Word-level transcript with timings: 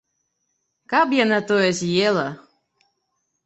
Каб 0.93 1.07
яна 1.23 1.39
тое 1.53 1.69
з'ела! 1.83 2.27